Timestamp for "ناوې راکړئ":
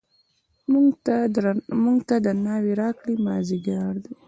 2.45-3.15